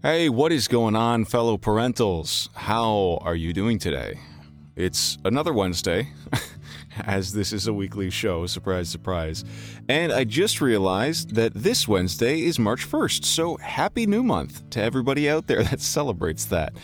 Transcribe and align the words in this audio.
Hey, 0.00 0.28
what 0.28 0.52
is 0.52 0.68
going 0.68 0.94
on, 0.94 1.24
fellow 1.24 1.58
parentals? 1.58 2.48
How 2.54 3.18
are 3.22 3.34
you 3.34 3.52
doing 3.52 3.80
today? 3.80 4.20
It's 4.76 5.18
another 5.24 5.52
Wednesday, 5.52 6.10
as 7.04 7.32
this 7.32 7.52
is 7.52 7.66
a 7.66 7.72
weekly 7.72 8.08
show, 8.08 8.46
surprise, 8.46 8.88
surprise. 8.88 9.44
And 9.88 10.12
I 10.12 10.22
just 10.22 10.60
realized 10.60 11.34
that 11.34 11.52
this 11.52 11.88
Wednesday 11.88 12.42
is 12.42 12.60
March 12.60 12.88
1st, 12.88 13.24
so 13.24 13.56
happy 13.56 14.06
new 14.06 14.22
month 14.22 14.70
to 14.70 14.80
everybody 14.80 15.28
out 15.28 15.48
there 15.48 15.62
that 15.64 15.80
celebrates 15.80 16.44
that. 16.44 16.74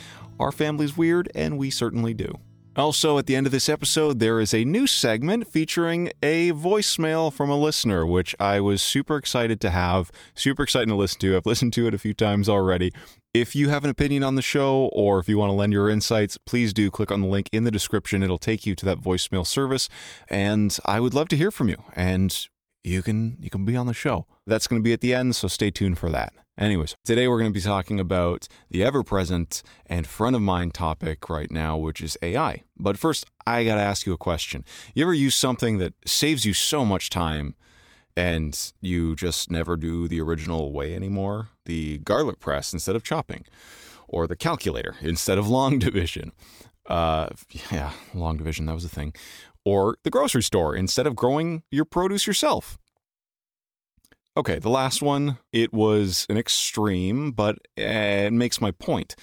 Our 0.41 0.51
family's 0.51 0.97
weird, 0.97 1.31
and 1.37 1.57
we 1.57 1.71
certainly 1.71 2.15
do. 2.15 2.41
Also, 2.77 3.19
at 3.19 3.27
the 3.27 3.37
end 3.37 3.47
of 3.47 3.53
this 3.53 3.69
episode, 3.69 4.19
there 4.19 4.41
is 4.41 4.53
a 4.53 4.65
new 4.65 4.87
segment 4.87 5.47
featuring 5.47 6.11
a 6.23 6.51
voicemail 6.53 7.33
from 7.33 7.49
a 7.49 7.57
listener, 7.57 8.05
which 8.05 8.35
I 8.41 8.59
was 8.59 8.83
super 8.83 9.17
excited 9.17 9.61
to 9.61 9.71
have, 9.71 10.11
super 10.35 10.65
excited 10.65 10.89
to 10.89 10.97
listen 10.97 11.21
to. 11.21 11.37
I've 11.37 11.47
listened 11.47 11.73
to 11.75 11.87
it 11.87 11.95
a 11.95 11.99
few 11.99 12.15
times 12.15 12.49
already. 12.49 12.93
If 13.33 13.55
you 13.55 13.69
have 13.69 13.85
an 13.85 13.91
opinion 13.91 14.25
on 14.25 14.35
the 14.35 14.43
show 14.43 14.91
or 14.93 15.21
if 15.21 15.29
you 15.29 15.39
want 15.39 15.51
to 15.51 15.55
lend 15.55 15.73
your 15.73 15.89
insights, 15.89 16.37
please 16.39 16.73
do 16.73 16.91
click 16.91 17.13
on 17.13 17.21
the 17.21 17.29
link 17.29 17.49
in 17.53 17.65
the 17.65 17.71
description. 17.71 18.23
It'll 18.23 18.39
take 18.39 18.67
you 18.67 18.75
to 18.75 18.85
that 18.87 18.99
voicemail 18.99 19.47
service, 19.47 19.89
and 20.29 20.77
I 20.85 21.01
would 21.01 21.15
love 21.15 21.29
to 21.29 21.37
hear 21.37 21.51
from 21.51 21.69
you. 21.69 21.83
And 21.95 22.49
you 22.85 23.03
can 23.03 23.39
you 23.41 23.51
can 23.51 23.65
be 23.65 23.77
on 23.77 23.87
the 23.87 23.95
show. 23.95 24.27
That's 24.47 24.67
going 24.69 24.81
to 24.81 24.85
be 24.85 24.93
at 24.93 25.01
the 25.01 25.15
end, 25.15 25.35
so 25.35 25.49
stay 25.49 25.71
tuned 25.71 25.99
for 25.99 26.11
that. 26.11 26.35
Anyways, 26.57 26.95
today 27.05 27.27
we're 27.27 27.41
going 27.41 27.51
to 27.51 27.59
be 27.59 27.65
talking 27.65 27.99
about 27.99 28.47
the 28.71 28.85
ever 28.85 29.03
present 29.03 29.63
and 29.87 30.07
front 30.07 30.37
of 30.37 30.43
mind 30.43 30.73
topic 30.73 31.29
right 31.29 31.51
now, 31.51 31.77
which 31.77 32.01
is 32.01 32.17
AI. 32.23 32.63
But 32.79 32.97
first, 32.97 33.27
I 33.45 33.65
got 33.65 33.75
to 33.75 33.81
ask 33.81 34.07
you 34.07 34.13
a 34.13 34.19
question. 34.19 34.65
You 34.95 35.05
ever 35.05 35.15
use 35.15 35.35
something 35.35 35.79
that 35.79 35.95
saves 36.07 36.45
you 36.45 36.55
so 36.55 36.85
much 36.85 37.11
time 37.11 37.57
and 38.17 38.73
you 38.81 39.17
just 39.17 39.51
never 39.51 39.77
do 39.77 40.07
the 40.07 40.21
original 40.21 40.71
way 40.71 40.95
anymore? 40.95 41.49
The 41.65 41.99
garlic 41.99 42.39
press 42.39 42.73
instead 42.73 42.95
of 42.95 43.03
chopping, 43.03 43.47
or 44.07 44.29
the 44.29 44.37
calculator 44.37 44.95
instead 45.01 45.39
of 45.39 45.49
long 45.49 45.79
division. 45.81 46.31
Uh, 46.87 47.31
yeah, 47.73 47.93
long 48.13 48.37
division, 48.37 48.67
that 48.67 48.75
was 48.75 48.85
a 48.85 48.89
thing. 48.89 49.13
Or 49.65 49.97
the 50.05 50.11
grocery 50.11 50.43
store 50.43 50.75
instead 50.77 51.07
of 51.07 51.17
growing 51.17 51.63
your 51.71 51.85
produce 51.85 52.27
yourself. 52.27 52.79
Okay, 54.37 54.59
the 54.59 54.69
last 54.69 55.01
one, 55.01 55.39
it 55.53 55.73
was 55.73 56.27
an 56.29 56.37
extreme, 56.37 57.31
but 57.31 57.59
eh, 57.77 58.27
it 58.27 58.33
makes 58.33 58.61
my 58.61 58.73
point. 58.73 59.15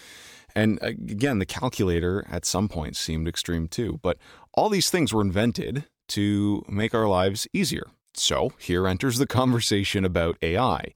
And 0.55 0.79
again, 0.81 1.39
the 1.39 1.45
calculator 1.45 2.25
at 2.29 2.45
some 2.45 2.69
point 2.69 2.95
seemed 2.95 3.27
extreme 3.27 3.67
too. 3.67 3.99
But 4.01 4.17
all 4.53 4.69
these 4.69 4.89
things 4.89 5.13
were 5.13 5.21
invented 5.21 5.85
to 6.09 6.63
make 6.67 6.93
our 6.93 7.07
lives 7.07 7.47
easier. 7.53 7.87
So 8.13 8.51
here 8.57 8.87
enters 8.87 9.17
the 9.17 9.27
conversation 9.41 10.05
about 10.05 10.37
AI. 10.41 10.93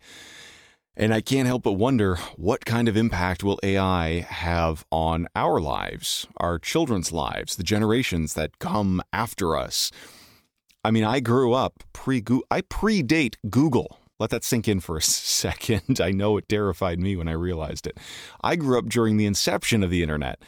And 0.98 1.14
I 1.14 1.20
can't 1.20 1.48
help 1.48 1.64
but 1.64 1.74
wonder 1.74 2.16
what 2.38 2.66
kind 2.66 2.88
of 2.88 2.96
impact 2.96 3.44
will 3.44 3.60
AI 3.64 4.22
have 4.22 4.86
on 4.92 5.28
our 5.36 5.60
lives, 5.60 6.26
our 6.38 6.58
children's 6.58 7.12
lives, 7.12 7.58
the 7.58 7.64
generations 7.64 8.34
that 8.36 8.60
come 8.60 9.02
after 9.12 9.58
us. 9.58 9.92
I 10.86 10.92
mean, 10.92 11.04
I 11.04 11.20
grew 11.20 11.54
up 11.54 11.84
pre 11.92 12.24
I 12.50 12.62
predate 12.62 13.36
Google. 13.50 14.00
Let 14.20 14.30
that 14.30 14.46
sink 14.46 14.70
in 14.70 14.80
for 14.80 14.96
a 14.96 15.02
second. 15.02 16.00
I 16.00 16.12
know 16.12 16.38
it 16.38 16.48
terrified 16.48 17.00
me 17.00 17.18
when 17.18 17.28
I 17.28 17.34
realized 17.34 17.88
it. 17.88 17.98
I 18.42 18.56
grew 18.56 18.80
up 18.80 18.86
during 18.86 19.18
the 19.18 19.26
inception 19.26 19.84
of 19.84 19.90
the 19.90 20.02
internet, 20.02 20.40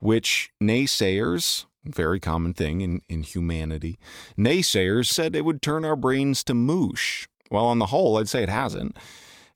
which 0.00 0.50
naysayers, 0.60 1.66
very 1.84 2.18
common 2.18 2.52
thing 2.52 2.80
in, 2.80 3.02
in 3.08 3.22
humanity, 3.22 3.98
naysayers 4.36 5.06
said 5.06 5.36
it 5.36 5.44
would 5.44 5.62
turn 5.62 5.84
our 5.84 5.96
brains 5.96 6.42
to 6.44 6.54
moosh. 6.54 7.28
Well, 7.48 7.66
on 7.66 7.78
the 7.78 7.86
whole, 7.86 8.18
I'd 8.18 8.28
say 8.28 8.42
it 8.42 8.48
hasn't. 8.48 8.96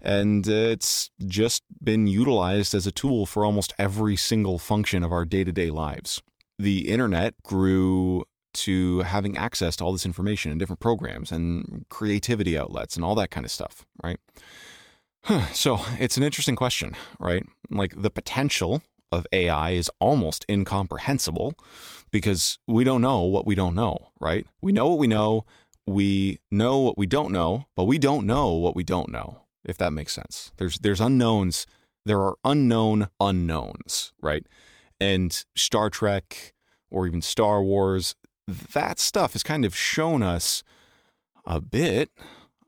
And 0.00 0.48
uh, 0.48 0.52
it's 0.52 1.10
just 1.26 1.62
been 1.82 2.06
utilized 2.06 2.74
as 2.74 2.86
a 2.86 2.92
tool 2.92 3.26
for 3.26 3.44
almost 3.44 3.74
every 3.78 4.16
single 4.16 4.58
function 4.58 5.02
of 5.02 5.12
our 5.12 5.24
day 5.24 5.44
to 5.44 5.52
day 5.52 5.70
lives. 5.70 6.22
The 6.58 6.88
internet 6.88 7.34
grew 7.42 8.24
to 8.54 9.00
having 9.00 9.36
access 9.36 9.76
to 9.76 9.84
all 9.84 9.92
this 9.92 10.06
information 10.06 10.50
and 10.50 10.58
different 10.58 10.80
programs 10.80 11.30
and 11.30 11.84
creativity 11.88 12.58
outlets 12.58 12.96
and 12.96 13.04
all 13.04 13.14
that 13.14 13.30
kind 13.30 13.44
of 13.44 13.52
stuff, 13.52 13.86
right? 14.02 14.18
So 15.52 15.80
it's 15.98 16.16
an 16.16 16.22
interesting 16.22 16.56
question, 16.56 16.94
right? 17.20 17.44
Like 17.70 18.00
the 18.00 18.10
potential 18.10 18.82
of 19.10 19.26
AI 19.32 19.70
is 19.70 19.90
almost 20.00 20.46
incomprehensible 20.48 21.54
because 22.10 22.58
we 22.66 22.84
don't 22.84 23.02
know 23.02 23.22
what 23.22 23.46
we 23.46 23.54
don't 23.54 23.74
know, 23.74 24.10
right? 24.20 24.46
We 24.60 24.72
know 24.72 24.88
what 24.88 24.98
we 24.98 25.06
know, 25.06 25.44
we 25.86 26.38
know 26.50 26.78
what 26.78 26.98
we 26.98 27.06
don't 27.06 27.32
know, 27.32 27.66
but 27.76 27.84
we 27.84 27.98
don't 27.98 28.26
know 28.26 28.52
what 28.52 28.76
we 28.76 28.84
don't 28.84 29.10
know, 29.10 29.42
if 29.68 29.78
that 29.78 29.92
makes 29.92 30.12
sense. 30.12 30.50
There's 30.56 30.78
there's 30.78 31.00
unknowns, 31.00 31.66
there 32.04 32.20
are 32.20 32.36
unknown 32.44 33.08
unknowns, 33.20 34.12
right? 34.20 34.44
And 34.98 35.44
Star 35.54 35.90
Trek 35.90 36.54
or 36.90 37.06
even 37.06 37.22
Star 37.22 37.62
Wars, 37.62 38.16
that 38.48 38.98
stuff 38.98 39.34
has 39.34 39.42
kind 39.42 39.64
of 39.64 39.76
shown 39.76 40.22
us 40.22 40.62
a 41.44 41.60
bit 41.60 42.10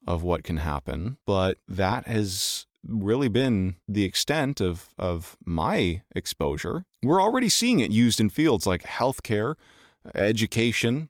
of 0.07 0.23
what 0.23 0.45
can 0.45 0.59
happen, 0.59 1.17
but 1.27 1.59
that 1.67 2.07
has 2.07 2.67
really 2.87 3.29
been 3.29 3.77
the 3.87 4.05
extent 4.05 4.61
of, 4.61 4.89
of 4.99 5.37
my 5.45 6.03
exposure. 6.15 6.85
We're 7.03 7.21
already 7.21 7.49
seeing 7.49 7.81
it 7.81 7.91
used 7.91 8.21
in 8.21 8.31
fields 8.31 8.67
like 8.67 8.83
healthcare, 8.83 9.55
education. 10.15 11.09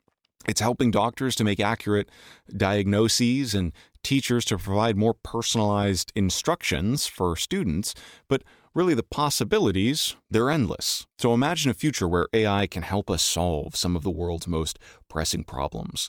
It's 0.49 0.61
helping 0.61 0.91
doctors 0.91 1.37
to 1.37 1.45
make 1.45 1.61
accurate 1.61 2.09
diagnoses 2.57 3.55
and 3.55 3.72
teachers 4.03 4.44
to 4.47 4.59
provide 4.59 4.97
more 4.97 5.15
personalized 5.15 6.12
instructions 6.15 7.06
for 7.06 7.37
students. 7.37 7.94
But 8.28 8.43
really 8.75 8.94
the 8.94 9.03
possibilities, 9.03 10.16
they're 10.31 10.50
endless. 10.50 11.06
So 11.19 11.34
imagine 11.34 11.71
a 11.71 11.75
future 11.75 12.09
where 12.09 12.28
AI 12.33 12.66
can 12.66 12.83
help 12.83 13.10
us 13.10 13.22
solve 13.22 13.77
some 13.77 13.97
of 13.97 14.03
the 14.03 14.10
world's 14.10 14.47
most 14.47 14.78
pressing 15.09 15.44
problems, 15.44 16.09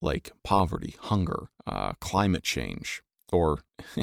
like 0.00 0.32
poverty, 0.42 0.96
hunger, 1.00 1.48
uh, 1.66 1.92
climate 2.00 2.42
change, 2.42 3.02
or 3.32 3.60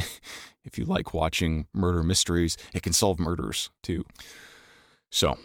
if 0.64 0.78
you 0.78 0.86
like 0.86 1.14
watching 1.14 1.68
murder 1.74 2.04
mysteries, 2.04 2.58
it 2.74 2.84
can 2.84 2.94
solve 2.94 3.20
murders 3.20 3.70
too. 3.82 4.06
So, 5.10 5.38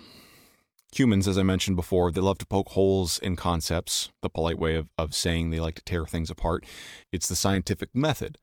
humans, 0.92 1.26
as 1.26 1.38
I 1.38 1.42
mentioned 1.42 1.76
before, 1.76 2.10
they 2.12 2.20
love 2.20 2.38
to 2.38 2.46
poke 2.46 2.70
holes 2.70 3.18
in 3.18 3.36
concepts, 3.36 4.10
the 4.20 4.30
polite 4.30 4.58
way 4.58 4.76
of, 4.76 4.88
of 4.98 5.14
saying 5.14 5.50
they 5.50 5.60
like 5.60 5.76
to 5.76 5.84
tear 5.84 6.06
things 6.06 6.30
apart. 6.30 6.64
It's 7.10 7.28
the 7.28 7.36
scientific 7.36 7.94
method 7.94 8.38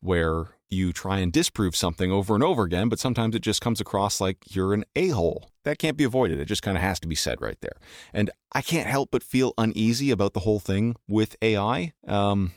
where 0.00 0.50
you 0.70 0.92
try 0.92 1.18
and 1.18 1.32
disprove 1.32 1.74
something 1.74 2.12
over 2.12 2.34
and 2.34 2.44
over 2.44 2.62
again, 2.62 2.88
but 2.88 2.98
sometimes 2.98 3.34
it 3.34 3.40
just 3.40 3.60
comes 3.60 3.80
across 3.80 4.20
like 4.20 4.54
you're 4.54 4.74
an 4.74 4.84
a 4.94 5.08
hole. 5.08 5.50
That 5.64 5.78
can't 5.78 5.96
be 5.96 6.04
avoided. 6.04 6.38
It 6.38 6.44
just 6.44 6.62
kind 6.62 6.76
of 6.76 6.82
has 6.82 7.00
to 7.00 7.08
be 7.08 7.14
said 7.14 7.40
right 7.40 7.60
there. 7.60 7.76
And 8.12 8.30
I 8.52 8.62
can't 8.62 8.86
help 8.86 9.10
but 9.10 9.22
feel 9.22 9.54
uneasy 9.58 10.10
about 10.10 10.34
the 10.34 10.40
whole 10.40 10.60
thing 10.60 10.96
with 11.08 11.36
AI. 11.42 11.92
Um, 12.06 12.52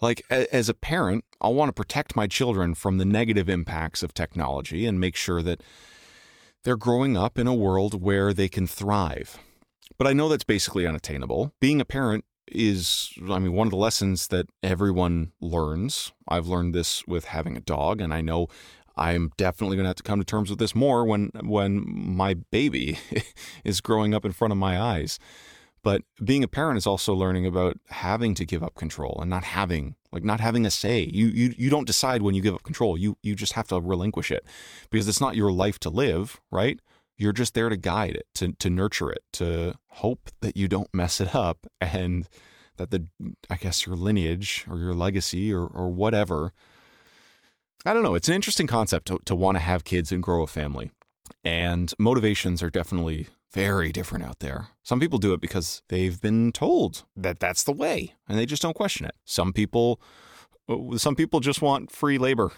like, 0.00 0.22
as 0.30 0.68
a 0.68 0.74
parent, 0.74 1.24
I 1.40 1.48
want 1.48 1.68
to 1.68 1.72
protect 1.72 2.16
my 2.16 2.26
children 2.26 2.74
from 2.74 2.98
the 2.98 3.04
negative 3.04 3.48
impacts 3.48 4.02
of 4.02 4.12
technology 4.12 4.84
and 4.84 4.98
make 4.98 5.16
sure 5.16 5.42
that 5.42 5.62
they're 6.64 6.76
growing 6.76 7.16
up 7.16 7.38
in 7.38 7.46
a 7.46 7.54
world 7.54 8.02
where 8.02 8.32
they 8.32 8.48
can 8.48 8.66
thrive. 8.66 9.38
But 9.98 10.06
I 10.06 10.12
know 10.12 10.28
that's 10.28 10.44
basically 10.44 10.86
unattainable. 10.86 11.52
Being 11.60 11.80
a 11.80 11.84
parent 11.84 12.24
is, 12.48 13.12
I 13.30 13.38
mean, 13.38 13.52
one 13.52 13.66
of 13.66 13.70
the 13.70 13.76
lessons 13.76 14.28
that 14.28 14.46
everyone 14.62 15.32
learns. 15.40 16.12
I've 16.28 16.46
learned 16.46 16.74
this 16.74 17.06
with 17.06 17.26
having 17.26 17.56
a 17.56 17.60
dog, 17.60 18.00
and 18.00 18.12
I 18.12 18.20
know 18.20 18.48
I'm 18.96 19.30
definitely 19.36 19.76
going 19.76 19.84
to 19.84 19.90
have 19.90 19.96
to 19.96 20.02
come 20.02 20.18
to 20.18 20.24
terms 20.24 20.50
with 20.50 20.58
this 20.58 20.74
more 20.74 21.04
when 21.04 21.30
when 21.42 21.84
my 21.86 22.34
baby 22.34 22.98
is 23.64 23.80
growing 23.80 24.14
up 24.14 24.24
in 24.24 24.32
front 24.32 24.52
of 24.52 24.58
my 24.58 24.80
eyes. 24.80 25.18
But 25.82 26.02
being 26.22 26.44
a 26.44 26.48
parent 26.48 26.78
is 26.78 26.86
also 26.86 27.12
learning 27.12 27.44
about 27.44 27.78
having 27.88 28.34
to 28.34 28.44
give 28.44 28.62
up 28.62 28.74
control 28.74 29.18
and 29.20 29.28
not 29.28 29.44
having 29.44 29.96
like 30.12 30.22
not 30.22 30.40
having 30.40 30.64
a 30.64 30.70
say. 30.70 31.10
You 31.12 31.26
you 31.26 31.54
you 31.56 31.70
don't 31.70 31.86
decide 31.86 32.22
when 32.22 32.34
you 32.34 32.42
give 32.42 32.54
up 32.54 32.62
control. 32.62 32.96
You 32.96 33.16
you 33.22 33.34
just 33.34 33.54
have 33.54 33.68
to 33.68 33.80
relinquish 33.80 34.30
it 34.30 34.44
because 34.90 35.08
it's 35.08 35.20
not 35.20 35.34
your 35.34 35.50
life 35.50 35.78
to 35.80 35.90
live, 35.90 36.40
right? 36.50 36.78
You're 37.18 37.32
just 37.32 37.54
there 37.54 37.68
to 37.68 37.76
guide 37.76 38.14
it, 38.14 38.26
to 38.36 38.52
to 38.52 38.70
nurture 38.70 39.10
it, 39.10 39.24
to 39.34 39.74
hope 39.88 40.30
that 40.40 40.56
you 40.56 40.68
don't 40.68 40.92
mess 40.94 41.20
it 41.20 41.34
up 41.34 41.66
and 41.80 42.28
that 42.76 42.90
the 42.90 43.06
I 43.50 43.56
guess 43.56 43.86
your 43.86 43.96
lineage 43.96 44.64
or 44.70 44.78
your 44.78 44.94
legacy 44.94 45.52
or 45.52 45.66
or 45.66 45.88
whatever. 45.88 46.52
I 47.84 47.92
don't 47.92 48.04
know. 48.04 48.14
It's 48.14 48.28
an 48.28 48.34
interesting 48.34 48.68
concept 48.68 49.08
to, 49.08 49.18
to 49.24 49.34
want 49.34 49.56
to 49.56 49.60
have 49.60 49.82
kids 49.82 50.12
and 50.12 50.22
grow 50.22 50.42
a 50.42 50.46
family. 50.46 50.92
And 51.42 51.92
motivations 51.98 52.62
are 52.62 52.70
definitely 52.70 53.26
very 53.52 53.92
different 53.92 54.24
out 54.24 54.40
there. 54.40 54.68
Some 54.82 55.00
people 55.00 55.18
do 55.18 55.32
it 55.32 55.40
because 55.40 55.82
they've 55.88 56.20
been 56.20 56.52
told 56.52 57.04
that 57.16 57.40
that's 57.40 57.62
the 57.62 57.72
way 57.72 58.14
and 58.28 58.38
they 58.38 58.46
just 58.46 58.62
don't 58.62 58.76
question 58.76 59.06
it. 59.06 59.14
Some 59.24 59.52
people 59.52 60.00
uh, 60.68 60.96
some 60.96 61.16
people 61.16 61.40
just 61.40 61.60
want 61.60 61.90
free 61.90 62.18
labor. 62.18 62.52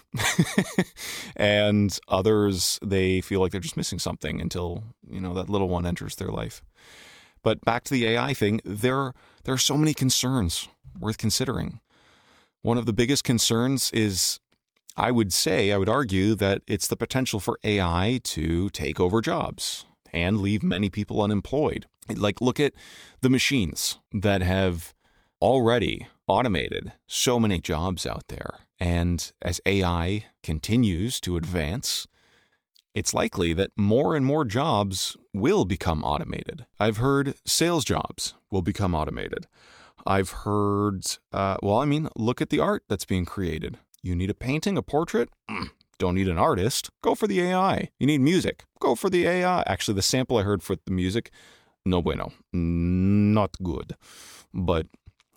and 1.35 1.97
others 2.07 2.79
they 2.83 3.21
feel 3.21 3.41
like 3.41 3.51
they're 3.51 3.61
just 3.61 3.77
missing 3.77 3.99
something 3.99 4.39
until, 4.39 4.83
you 5.09 5.19
know, 5.19 5.33
that 5.33 5.49
little 5.49 5.69
one 5.69 5.85
enters 5.85 6.15
their 6.15 6.29
life. 6.29 6.61
But 7.43 7.61
back 7.61 7.83
to 7.85 7.93
the 7.93 8.07
AI 8.07 8.33
thing, 8.33 8.61
there 8.63 9.13
there 9.43 9.53
are 9.53 9.59
so 9.59 9.77
many 9.77 9.93
concerns 9.93 10.67
worth 10.99 11.17
considering. 11.17 11.81
One 12.61 12.77
of 12.77 12.85
the 12.85 12.93
biggest 12.93 13.23
concerns 13.23 13.91
is 13.91 14.39
I 14.97 15.11
would 15.11 15.33
say, 15.33 15.73
I 15.73 15.77
would 15.77 15.89
argue 15.89 16.35
that 16.35 16.61
it's 16.67 16.87
the 16.87 16.95
potential 16.95 17.41
for 17.41 17.59
AI 17.65 18.21
to 18.23 18.69
take 18.69 18.99
over 18.99 19.19
jobs 19.19 19.85
and 20.15 20.39
leave 20.39 20.63
many 20.63 20.89
people 20.89 21.21
unemployed. 21.21 21.85
Like, 22.09 22.41
look 22.41 22.59
at 22.59 22.73
the 23.21 23.29
machines 23.29 23.99
that 24.13 24.41
have 24.41 24.93
already 25.41 26.07
automated 26.27 26.93
so 27.05 27.39
many 27.39 27.59
jobs 27.59 28.05
out 28.07 28.23
there. 28.29 28.59
And 28.79 29.31
as 29.41 29.61
AI 29.65 30.25
continues 30.41 31.19
to 31.21 31.37
advance, 31.37 32.07
it's 32.93 33.13
likely 33.13 33.53
that 33.53 33.71
more 33.75 34.15
and 34.15 34.25
more 34.25 34.45
jobs 34.45 35.17
will 35.33 35.65
become 35.65 36.03
automated. 36.03 36.65
I've 36.79 36.97
heard 36.97 37.35
sales 37.45 37.83
jobs 37.83 38.33
will 38.49 38.61
become 38.61 38.95
automated. 38.95 39.47
I've 40.07 40.29
heard, 40.29 41.03
uh, 41.33 41.57
well, 41.61 41.77
I 41.77 41.85
mean, 41.85 42.07
look 42.15 42.41
at 42.41 42.49
the 42.49 42.59
art 42.59 42.83
that's 42.87 43.05
being 43.05 43.25
created. 43.25 43.77
You 44.01 44.15
need 44.15 44.29
a 44.29 44.35
painting, 44.35 44.77
a 44.77 44.81
portrait? 44.81 45.29
Don't 45.97 46.15
need 46.15 46.27
an 46.27 46.37
artist. 46.37 46.89
Go 47.01 47.15
for 47.15 47.27
the 47.27 47.41
AI. 47.41 47.89
You 47.99 48.07
need 48.07 48.21
music. 48.21 48.65
Go 48.79 48.95
for 48.95 49.09
the 49.09 49.27
AI. 49.27 49.63
Actually, 49.65 49.95
the 49.95 50.01
sample 50.01 50.37
I 50.37 50.43
heard 50.43 50.61
for 50.61 50.75
the 50.75 50.91
music, 50.91 51.31
no 51.85 52.01
bueno. 52.01 52.33
Not 52.51 53.51
good. 53.63 53.95
But 54.53 54.87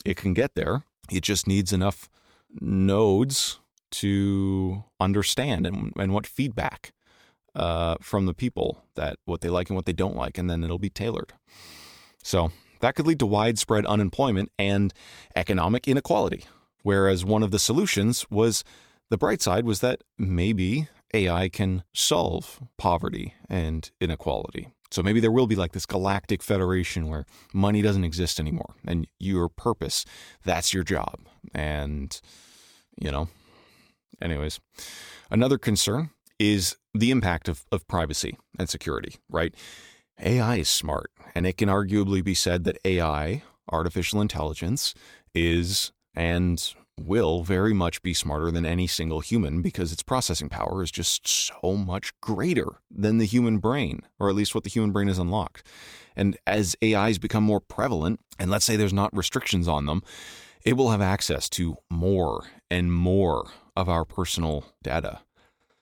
it 0.05 0.17
can 0.17 0.35
get 0.35 0.55
there. 0.55 0.83
It 1.11 1.23
just 1.23 1.47
needs 1.47 1.73
enough 1.73 2.09
nodes 2.61 3.61
to 3.91 4.85
understand 5.01 5.67
and, 5.67 5.93
and 5.99 6.13
what 6.13 6.27
feedback 6.27 6.93
uh, 7.55 7.97
from 8.01 8.27
the 8.27 8.35
people 8.35 8.85
that 8.95 9.17
what 9.25 9.41
they 9.41 9.49
like 9.49 9.71
and 9.71 9.77
what 9.77 9.87
they 9.87 9.93
don't 9.93 10.17
like, 10.17 10.39
and 10.39 10.51
then 10.51 10.63
it'll 10.63 10.79
be 10.79 10.91
tailored. 10.91 11.33
So 12.23 12.53
that 12.81 12.95
could 12.95 13.07
lead 13.07 13.19
to 13.21 13.27
widespread 13.27 13.87
unemployment 13.87 14.51
and 14.59 14.93
economic 15.35 15.89
inequality. 15.89 16.45
Whereas 16.83 17.25
one 17.25 17.43
of 17.43 17.51
the 17.51 17.59
solutions 17.59 18.27
was 18.31 18.65
the 19.11 19.19
bright 19.19 19.43
side 19.43 19.65
was 19.65 19.81
that 19.81 20.03
maybe 20.19 20.89
AI 21.15 21.49
can 21.49 21.83
solve 21.95 22.61
poverty 22.77 23.35
and 23.49 23.91
inequality. 24.01 24.69
So 24.91 25.03
maybe 25.03 25.21
there 25.21 25.33
will 25.33 25.47
be 25.47 25.57
like 25.57 25.73
this 25.73 25.87
galactic 25.87 26.43
federation 26.43 27.09
where 27.09 27.27
money 27.53 27.83
doesn't 27.83 28.05
exist 28.05 28.41
anymore 28.41 28.75
and 28.87 29.07
your 29.19 29.49
purpose, 29.49 30.05
that's 30.45 30.73
your 30.73 30.83
job. 30.83 31.21
And, 31.55 32.19
you 32.99 33.11
know, 33.11 33.29
anyways, 34.21 34.61
another 35.31 35.59
concern 35.59 36.11
is 36.39 36.77
the 36.95 37.11
impact 37.11 37.49
of, 37.49 37.65
of 37.71 37.87
privacy 37.87 38.39
and 38.59 38.69
security, 38.69 39.17
right? 39.29 39.55
AI 40.21 40.57
is 40.57 40.69
smart, 40.69 41.11
and 41.35 41.47
it 41.47 41.57
can 41.57 41.69
arguably 41.69 42.25
be 42.25 42.35
said 42.35 42.65
that 42.65 42.79
AI, 42.85 43.43
artificial 43.71 44.21
intelligence, 44.21 44.95
is 45.35 45.93
and 46.15 46.75
will 46.99 47.43
very 47.43 47.73
much 47.73 48.03
be 48.03 48.15
smarter 48.15 48.51
than 48.51 48.67
any 48.67 48.87
single 48.87 49.21
human 49.21 49.63
because 49.63 49.93
its 49.93 50.03
processing 50.03 50.49
power 50.49 50.83
is 50.83 50.91
just 50.91 51.27
so 51.27 51.75
much 51.75 52.19
greater 52.21 52.81
than 52.91 53.19
the 53.19 53.27
human 53.27 53.59
brain, 53.59 54.03
or 54.19 54.29
at 54.29 54.35
least 54.35 54.55
what 54.55 54.65
the 54.65 54.71
human 54.71 54.93
brain 54.93 55.09
is 55.09 55.19
unlocked. 55.19 55.67
And 56.17 56.37
as 56.47 56.77
AIs 56.83 57.19
become 57.19 57.45
more 57.45 57.61
prevalent, 57.61 58.21
and 58.39 58.51
let's 58.51 58.65
say 58.65 58.77
there's 58.77 58.93
not 58.93 59.17
restrictions 59.17 59.69
on 59.69 59.87
them, 59.87 60.03
it 60.65 60.75
will 60.75 60.91
have 60.91 61.01
access 61.01 61.49
to 61.51 61.77
more 61.89 62.45
and 62.71 62.93
more 62.93 63.49
of 63.77 63.89
our 63.89 64.05
personal 64.05 64.65
data 64.83 65.21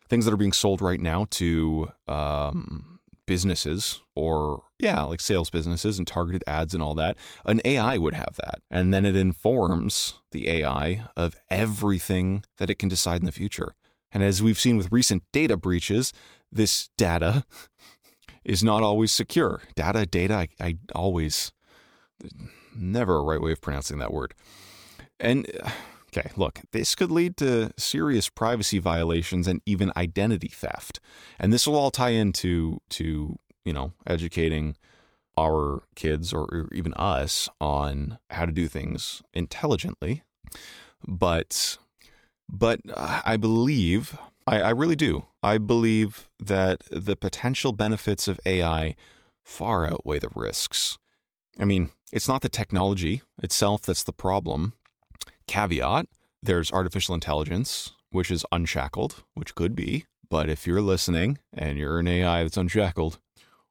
things 0.09 0.25
that 0.25 0.33
are 0.33 0.39
being 0.39 0.53
sold 0.53 0.81
right 0.81 1.01
now 1.01 1.27
to 1.31 1.91
um, 2.09 2.96
businesses 3.27 4.01
or 4.15 4.63
yeah 4.79 5.03
like 5.03 5.21
sales 5.21 5.51
businesses 5.51 5.99
and 5.99 6.07
targeted 6.07 6.45
ads 6.47 6.75
and 6.75 6.83
all 6.83 6.95
that 6.95 7.17
an 7.45 7.61
ai 7.65 7.99
would 7.99 8.15
have 8.15 8.37
that. 8.43 8.61
And 8.71 8.93
then 8.93 9.05
it 9.05 9.17
informs 9.17 10.15
the 10.33 10.49
ai 10.49 11.07
of 11.17 11.37
everything 11.51 12.45
that 12.59 12.71
it 12.71 12.79
can 12.79 12.89
decide 12.89 13.21
in 13.21 13.27
the 13.27 13.33
future. 13.33 13.75
And 14.13 14.23
as 14.23 14.43
we've 14.43 14.59
seen 14.59 14.77
with 14.77 14.93
recent 14.93 15.25
data 15.33 15.57
breaches 15.57 16.13
this 16.51 16.89
data 16.97 17.45
is 18.45 18.63
not 18.63 18.83
always 18.83 19.13
secure. 19.13 19.63
Data 19.75 20.07
data 20.07 20.35
i, 20.35 20.49
I 20.61 20.79
always 20.95 21.53
never 22.75 23.17
a 23.17 23.23
right 23.23 23.41
way 23.41 23.53
of 23.53 23.61
pronouncing 23.61 23.99
that 23.99 24.13
word. 24.13 24.35
And 25.19 25.51
uh, 25.63 25.71
Okay, 26.17 26.31
look, 26.37 26.61
this 26.73 26.95
could 26.95 27.11
lead 27.11 27.37
to 27.39 27.73
serious 27.77 28.29
privacy 28.29 28.79
violations 28.79 29.47
and 29.47 29.61
even 29.67 29.93
identity 29.97 30.49
theft. 30.49 30.99
And 31.39 31.53
this 31.53 31.67
will 31.67 31.77
all 31.77 31.91
tie 31.91 32.11
into 32.11 32.81
to, 32.91 33.39
you 33.65 33.73
know, 33.73 33.93
educating 34.07 34.77
our 35.39 35.83
kids 35.95 36.33
or 36.33 36.69
even 36.73 36.95
us 36.95 37.49
on 37.61 38.19
how 38.31 38.47
to 38.47 38.53
do 38.53 38.67
things 38.69 39.23
intelligently. 39.35 40.23
But 41.07 41.77
but 42.49 42.81
uh, 42.95 43.21
I 43.25 43.37
believe 43.37 44.17
I, 44.47 44.63
I 44.63 44.71
really 44.71 44.97
do. 44.97 45.27
I 45.43 45.59
believe 45.59 46.29
that 46.41 46.85
the 46.91 47.17
potential 47.17 47.73
benefits 47.73 48.29
of 48.29 48.41
AI 48.47 48.95
far 49.45 49.87
outweigh 49.87 50.21
the 50.21 50.31
risks. 50.35 50.97
I 51.59 51.65
mean, 51.65 51.91
it's 52.13 52.29
not 52.29 52.41
the 52.43 52.49
technology 52.49 53.23
itself 53.43 53.83
that's 53.83 54.05
the 54.05 54.13
problem. 54.13 54.73
Caveat 55.47 56.07
there's 56.43 56.73
artificial 56.73 57.15
intelligence, 57.15 57.93
which 58.11 58.31
is 58.31 58.47
unshackled, 58.53 59.25
which 59.35 59.55
could 59.55 59.75
be. 59.75 60.07
But 60.29 60.49
if 60.49 60.67
you're 60.67 60.81
listening 60.81 61.39
and 61.53 61.79
you're 61.79 61.99
an 61.99 62.09
AI 62.09 62.43
that's 62.43 62.57
unshackled, 62.57 63.19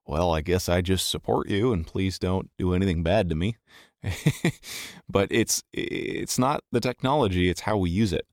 well, 0.05 0.33
I 0.33 0.41
guess 0.41 0.69
I 0.69 0.81
just 0.81 1.09
support 1.09 1.49
you 1.49 1.73
and 1.73 1.87
please 1.87 2.19
don't 2.19 2.49
do 2.57 2.73
anything 2.73 3.03
bad 3.03 3.29
to 3.29 3.35
me. 3.35 3.57
but 5.09 5.27
it's 5.31 5.63
it's 5.73 6.37
not 6.37 6.63
the 6.71 6.79
technology, 6.79 7.49
it's 7.49 7.61
how 7.61 7.77
we 7.77 7.89
use 7.89 8.13
it. 8.13 8.27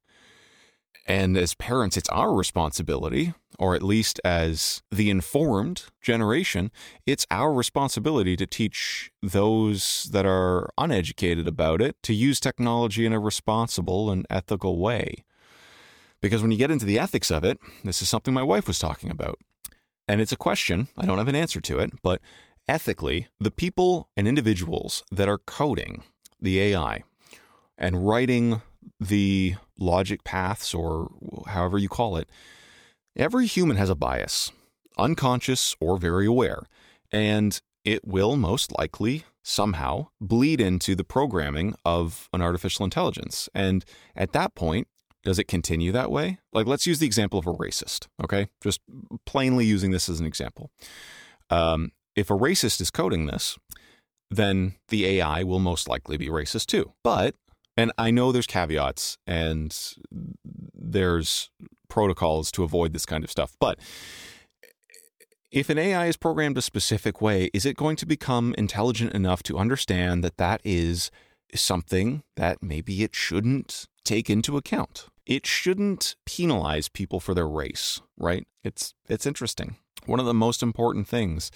And 1.06 1.36
as 1.36 1.54
parents, 1.54 1.96
it's 1.96 2.08
our 2.10 2.34
responsibility, 2.34 3.32
or 3.58 3.74
at 3.74 3.82
least 3.82 4.20
as 4.24 4.82
the 4.90 5.10
informed 5.10 5.84
generation, 6.00 6.70
it's 7.06 7.26
our 7.30 7.52
responsibility 7.52 8.36
to 8.36 8.46
teach 8.46 9.10
those 9.22 10.08
that 10.12 10.26
are 10.26 10.70
uneducated 10.78 11.46
about 11.46 11.80
it 11.80 11.96
to 12.02 12.14
use 12.14 12.40
technology 12.40 13.06
in 13.06 13.12
a 13.12 13.20
responsible 13.20 14.10
and 14.10 14.26
ethical 14.30 14.78
way. 14.78 15.24
Because 16.20 16.42
when 16.42 16.52
you 16.52 16.58
get 16.58 16.70
into 16.70 16.86
the 16.86 16.98
ethics 16.98 17.30
of 17.30 17.44
it, 17.44 17.58
this 17.84 18.00
is 18.00 18.08
something 18.08 18.32
my 18.32 18.42
wife 18.42 18.66
was 18.66 18.78
talking 18.78 19.10
about. 19.10 19.38
And 20.06 20.20
it's 20.20 20.32
a 20.32 20.36
question, 20.36 20.88
I 20.96 21.06
don't 21.06 21.18
have 21.18 21.28
an 21.28 21.34
answer 21.34 21.60
to 21.60 21.78
it, 21.78 21.90
but 22.02 22.20
ethically, 22.68 23.28
the 23.40 23.50
people 23.50 24.08
and 24.16 24.28
individuals 24.28 25.04
that 25.10 25.28
are 25.28 25.38
coding 25.38 26.02
the 26.40 26.60
AI 26.60 27.02
and 27.78 28.06
writing 28.06 28.62
the 29.00 29.56
logic 29.78 30.24
paths 30.24 30.74
or 30.74 31.10
however 31.46 31.78
you 31.78 31.88
call 31.88 32.16
it, 32.16 32.28
every 33.16 33.46
human 33.46 33.76
has 33.76 33.90
a 33.90 33.94
bias, 33.94 34.50
unconscious 34.98 35.76
or 35.80 35.98
very 35.98 36.26
aware, 36.26 36.64
and 37.10 37.60
it 37.84 38.06
will 38.06 38.36
most 38.36 38.76
likely 38.78 39.24
somehow 39.42 40.06
bleed 40.20 40.60
into 40.60 40.94
the 40.94 41.04
programming 41.04 41.74
of 41.84 42.28
an 42.32 42.40
artificial 42.40 42.84
intelligence. 42.84 43.48
And 43.54 43.84
at 44.14 44.32
that 44.32 44.54
point, 44.54 44.86
does 45.24 45.38
it 45.38 45.48
continue 45.48 45.92
that 45.92 46.10
way? 46.10 46.38
Like, 46.52 46.66
let's 46.66 46.86
use 46.86 46.98
the 46.98 47.06
example 47.06 47.38
of 47.38 47.46
a 47.46 47.52
racist, 47.52 48.08
okay? 48.22 48.48
Just 48.62 48.80
plainly 49.24 49.64
using 49.64 49.90
this 49.90 50.08
as 50.08 50.20
an 50.20 50.26
example. 50.26 50.70
Um, 51.50 51.92
if 52.16 52.30
a 52.30 52.34
racist 52.34 52.80
is 52.80 52.90
coding 52.90 53.26
this, 53.26 53.58
then 54.30 54.74
the 54.88 55.06
AI 55.06 55.42
will 55.42 55.58
most 55.58 55.88
likely 55.88 56.16
be 56.16 56.28
racist 56.28 56.66
too. 56.66 56.92
But 57.04 57.34
and 57.76 57.92
I 57.96 58.10
know 58.10 58.32
there's 58.32 58.46
caveats 58.46 59.18
and 59.26 59.76
there's 60.74 61.50
protocols 61.92 62.50
to 62.50 62.64
avoid 62.64 62.94
this 62.94 63.04
kind 63.04 63.22
of 63.22 63.30
stuff. 63.30 63.54
But 63.60 63.78
if 65.50 65.68
an 65.68 65.76
AI 65.76 66.06
is 66.06 66.16
programmed 66.16 66.56
a 66.56 66.62
specific 66.62 67.20
way, 67.20 67.50
is 67.52 67.66
it 67.66 67.76
going 67.76 67.96
to 67.96 68.06
become 68.06 68.54
intelligent 68.56 69.12
enough 69.12 69.42
to 69.42 69.58
understand 69.58 70.24
that 70.24 70.38
that 70.38 70.62
is 70.64 71.10
something 71.54 72.22
that 72.36 72.62
maybe 72.62 73.02
it 73.02 73.14
shouldn't 73.14 73.86
take 74.04 74.30
into 74.30 74.56
account? 74.56 75.08
It 75.26 75.46
shouldn't 75.46 76.16
penalize 76.24 76.88
people 76.88 77.20
for 77.20 77.34
their 77.34 77.46
race, 77.46 78.00
right? 78.16 78.46
It's 78.64 78.94
it's 79.06 79.26
interesting. 79.26 79.76
One 80.06 80.18
of 80.18 80.24
the 80.26 80.34
most 80.46 80.62
important 80.62 81.06
things 81.06 81.50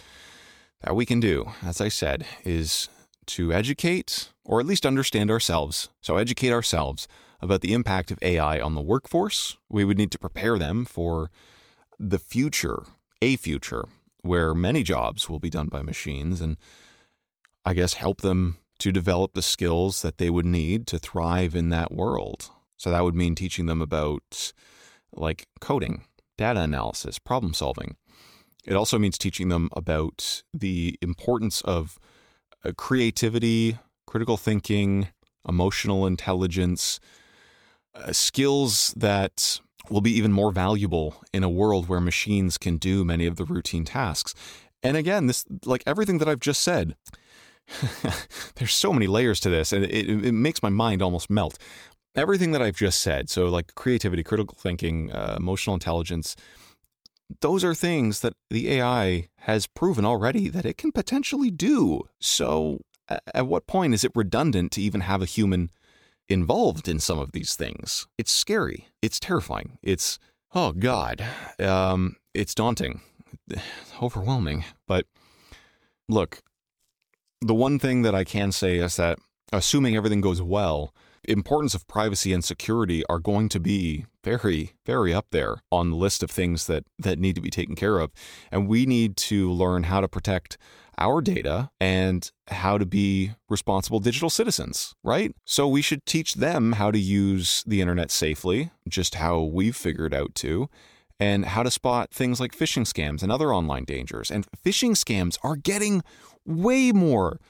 that 0.83 0.95
we 0.95 1.07
can 1.07 1.19
do, 1.19 1.47
as 1.64 1.81
I 1.81 1.88
said, 1.88 2.26
is 2.45 2.90
to 3.26 3.52
educate 3.52 4.30
or 4.45 4.61
at 4.61 4.66
least 4.66 4.87
understand 4.87 5.30
ourselves. 5.30 5.88
So, 6.00 6.16
educate 6.16 6.52
ourselves 6.52 7.09
about 7.40 7.61
the 7.61 7.73
impact 7.73 8.11
of 8.11 8.18
AI 8.23 8.61
on 8.61 8.75
the 8.75 8.80
workforce. 8.80 9.56
We 9.68 9.85
would 9.85 9.99
need 9.99 10.12
to 10.12 10.18
prepare 10.18 10.59
them 10.59 10.85
for 10.85 11.30
the 11.99 12.18
future, 12.18 12.85
a 13.21 13.37
future 13.37 13.87
where 14.23 14.54
many 14.54 14.83
jobs 14.83 15.28
will 15.28 15.38
be 15.38 15.50
done 15.50 15.68
by 15.68 15.83
machines, 15.83 16.40
and 16.40 16.56
I 17.64 17.75
guess 17.75 17.95
help 17.95 18.21
them 18.23 18.59
to 18.78 18.92
develop 18.92 19.35
the 19.35 19.42
skills 19.42 20.02
that 20.02 20.18
they 20.18 20.30
would 20.30 20.47
need 20.47 20.87
to 20.88 20.99
thrive 20.99 21.54
in 21.54 21.71
that 21.71 21.92
world. 21.92 22.50
So, 22.76 22.90
that 22.90 23.04
would 23.04 23.14
mean 23.14 23.35
teaching 23.35 23.66
them 23.66 23.83
about 23.83 24.52
like 25.12 25.47
coding, 25.61 26.04
data 26.37 26.61
analysis, 26.61 27.18
problem 27.18 27.54
solving. 27.54 27.97
It 28.66 28.75
also 28.75 28.99
means 28.99 29.16
teaching 29.16 29.49
them 29.49 29.71
about 29.73 30.42
the 30.52 30.99
importance 31.00 31.61
of 31.62 31.99
creativity, 32.73 33.78
critical 34.06 34.37
thinking, 34.37 35.08
emotional 35.49 36.06
intelligence, 36.06 37.00
uh, 37.94 38.12
skills 38.12 38.92
that 38.96 39.61
will 39.90 40.00
be 40.00 40.12
even 40.12 40.32
more 40.32 40.52
valuable 40.52 41.23
in 41.32 41.44
a 41.44 41.49
world 41.49 41.88
where 41.88 42.00
machines 42.00 42.58
can 42.58 42.76
do 42.76 43.04
many 43.04 43.26
of 43.26 43.37
the 43.37 43.44
routine 43.44 43.85
tasks. 43.85 44.35
And 44.82 44.96
again, 44.96 45.26
this 45.26 45.44
like 45.64 45.82
everything 45.87 46.18
that 46.18 46.28
I've 46.28 46.40
just 46.40 46.62
said, 46.62 46.96
there's 48.56 48.75
so 48.75 48.92
many 48.92 49.06
layers 49.06 49.40
to 49.40 49.50
this, 49.50 49.73
and 49.73 49.85
it, 49.85 50.25
it, 50.25 50.32
makes 50.32 50.62
my 50.62 50.68
mind 50.68 51.02
almost 51.02 51.30
melt. 51.30 51.58
Everything 52.14 52.52
that 52.52 52.62
I've 52.62 52.76
just 52.76 53.00
said, 53.00 53.28
so 53.28 53.46
like 53.49 53.75
creativity, 53.75 54.23
critical 54.23 54.56
thinking, 54.58 55.11
uh, 55.12 55.37
emotional 55.38 55.75
intelligence, 55.75 56.37
those 57.40 57.64
are 57.64 57.75
things 57.75 58.21
that 58.21 58.35
the 58.50 58.71
AI 58.73 59.28
has 59.40 59.66
proven 59.66 60.04
already 60.04 60.49
that 60.49 60.64
it 60.66 60.78
can 60.78 60.92
potentially 60.92 61.50
do. 61.50 62.02
So, 62.21 62.80
at 63.09 63.47
what 63.47 63.66
point 63.66 63.95
is 63.95 64.04
it 64.04 64.12
redundant 64.14 64.73
to 64.73 64.83
even 64.83 65.02
have 65.02 65.23
a 65.23 65.26
human 65.26 65.71
involved 66.28 66.88
in 66.88 66.99
some 66.99 67.18
of 67.18 67.33
these 67.33 67.54
things? 67.54 68.06
It's 68.18 68.33
scary. 68.33 68.88
It's 69.02 69.21
terrifying. 69.21 69.78
It's, 69.83 70.18
oh 70.54 70.73
God, 70.73 71.25
um, 71.59 72.16
it's 72.35 72.54
daunting, 72.54 73.00
overwhelming. 74.02 74.64
But 74.87 75.06
look, 76.09 76.42
the 77.40 77.54
one 77.54 77.78
thing 77.78 78.02
that 78.02 78.14
I 78.14 78.25
can 78.25 78.52
say 78.52 78.78
is 78.78 78.97
that 78.97 79.18
assuming 79.52 79.97
everything 79.97 80.21
goes 80.21 80.42
well, 80.42 80.92
importance 81.28 81.75
of 81.75 81.87
privacy 81.87 82.33
and 82.33 82.45
security 82.45 83.04
are 83.06 83.18
going 83.18 83.49
to 83.49 83.61
be 83.61 84.06
very 84.25 84.73
very 84.85 85.14
up 85.14 85.26
there 85.30 85.56
on 85.71 85.90
the 85.90 85.97
list 85.97 86.23
of 86.23 86.30
things 86.30 86.66
that 86.66 86.85
that 86.99 87.18
need 87.18 87.35
to 87.35 87.40
be 87.40 87.50
taken 87.50 87.75
care 87.75 87.99
of 87.99 88.11
and 88.50 88.68
we 88.68 88.87
need 88.87 89.16
to 89.16 89.50
learn 89.50 89.85
how 89.85 90.00
to 90.00 90.09
protect 90.09 90.59
our 90.99 91.21
data 91.21 91.71
and 91.80 92.30
how 92.49 92.78
to 92.78 92.87
be 92.87 93.33
responsible 93.49 94.00
digital 94.00 94.30
citizens, 94.30 94.95
right? 95.04 95.35
So 95.45 95.68
we 95.68 95.83
should 95.83 96.06
teach 96.06 96.35
them 96.35 96.73
how 96.73 96.90
to 96.90 96.99
use 96.99 97.62
the 97.66 97.80
internet 97.80 98.11
safely, 98.11 98.71
just 98.88 99.16
how 99.16 99.40
we've 99.40 99.76
figured 99.76 100.14
out 100.14 100.35
to, 100.37 100.68
and 101.18 101.47
how 101.47 101.62
to 101.62 101.71
spot 101.71 102.11
things 102.11 102.40
like 102.40 102.56
phishing 102.56 102.87
scams 102.87 103.23
and 103.23 103.30
other 103.30 103.52
online 103.52 103.85
dangers. 103.85 104.30
And 104.30 104.47
phishing 104.64 104.92
scams 104.92 105.38
are 105.42 105.56
getting 105.56 106.02
way 106.45 106.92
more 106.92 107.40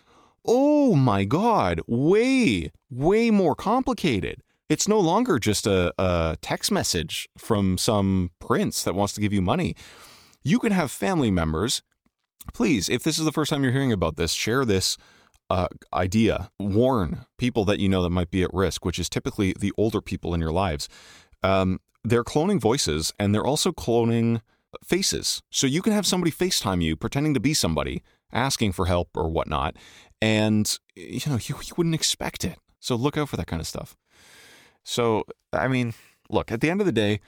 oh 0.46 0.94
my 0.94 1.24
God, 1.24 1.80
way, 1.86 2.70
way 2.90 3.30
more 3.30 3.54
complicated. 3.54 4.42
It's 4.68 4.88
no 4.88 4.98
longer 4.98 5.38
just 5.38 5.66
a, 5.66 5.92
a, 5.98 6.36
text 6.40 6.72
message 6.72 7.28
from 7.38 7.78
some 7.78 8.30
prince 8.40 8.82
that 8.82 8.94
wants 8.94 9.12
to 9.14 9.20
give 9.20 9.32
you 9.32 9.42
money. 9.42 9.76
You 10.42 10.58
can 10.58 10.72
have 10.72 10.90
family 10.90 11.30
members. 11.30 11.82
Please, 12.52 12.88
if 12.88 13.02
this 13.02 13.18
is 13.18 13.24
the 13.24 13.32
first 13.32 13.50
time 13.50 13.62
you're 13.62 13.72
hearing 13.72 13.92
about 13.92 14.16
this, 14.16 14.32
share 14.32 14.64
this 14.64 14.96
uh, 15.50 15.68
idea. 15.92 16.50
Warn 16.58 17.26
people 17.38 17.64
that 17.66 17.78
you 17.78 17.88
know 17.88 18.02
that 18.02 18.10
might 18.10 18.30
be 18.30 18.42
at 18.42 18.52
risk, 18.52 18.84
which 18.84 18.98
is 18.98 19.08
typically 19.08 19.54
the 19.58 19.72
older 19.76 20.00
people 20.00 20.34
in 20.34 20.40
your 20.40 20.52
lives. 20.52 20.88
Um, 21.42 21.80
they're 22.02 22.24
cloning 22.24 22.60
voices 22.60 23.12
and 23.18 23.34
they're 23.34 23.46
also 23.46 23.72
cloning 23.72 24.40
faces. 24.84 25.42
So 25.50 25.66
you 25.66 25.82
can 25.82 25.92
have 25.92 26.06
somebody 26.06 26.30
FaceTime 26.30 26.82
you 26.82 26.96
pretending 26.96 27.34
to 27.34 27.40
be 27.40 27.54
somebody 27.54 28.02
asking 28.32 28.72
for 28.72 28.86
help 28.86 29.08
or 29.14 29.28
whatnot 29.28 29.76
and 30.20 30.78
you 30.94 31.20
know 31.26 31.38
you, 31.42 31.56
you 31.62 31.74
wouldn't 31.76 31.94
expect 31.94 32.44
it. 32.44 32.58
So 32.80 32.94
look 32.94 33.16
out 33.16 33.28
for 33.28 33.36
that 33.36 33.46
kind 33.46 33.60
of 33.60 33.66
stuff. 33.66 33.96
So 34.84 35.24
I 35.52 35.68
mean, 35.68 35.94
look, 36.30 36.52
at 36.52 36.60
the 36.60 36.70
end 36.70 36.80
of 36.80 36.86
the 36.86 36.92
day, 36.92 37.20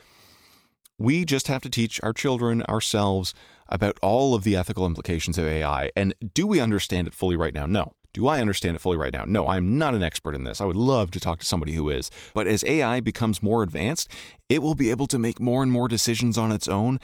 we 0.99 1.25
just 1.25 1.49
have 1.49 1.63
to 1.63 1.71
teach 1.71 2.01
our 2.03 2.13
children 2.13 2.63
ourselves 2.63 3.35
about 3.69 3.99
all 4.03 4.35
of 4.35 4.45
the 4.45 4.57
ethical 4.57 4.87
implications 4.87 5.39
of 5.39 5.47
AI. 5.47 5.91
And 5.95 6.15
do 6.35 6.47
we 6.47 6.61
understand 6.61 7.07
it 7.07 7.15
fully 7.15 7.37
right 7.37 7.55
now? 7.55 7.67
No. 7.67 7.93
Do 8.15 8.27
I 8.27 8.41
understand 8.41 8.75
it 8.75 8.81
fully 8.81 8.97
right 8.97 9.13
now? 9.13 9.25
No, 9.27 9.47
I'm 9.47 9.79
not 9.79 9.95
an 9.95 10.03
expert 10.03 10.35
in 10.35 10.43
this. 10.43 10.61
I 10.61 10.65
would 10.65 10.77
love 10.77 11.11
to 11.13 11.21
talk 11.21 11.39
to 11.41 11.47
somebody 11.47 11.75
who 11.75 11.91
is. 11.91 12.11
But 12.35 12.47
as 12.47 12.65
AI 12.65 13.01
becomes 13.01 13.43
more 13.43 13.63
advanced, 13.63 14.11
it 14.49 14.63
will 14.63 14.75
be 14.75 14.91
able 14.91 15.07
to 15.09 15.19
make 15.19 15.39
more 15.39 15.63
and 15.63 15.71
more 15.71 15.89
decisions 15.89 16.39
on 16.39 16.51
its 16.51 16.67
own. 16.67 16.99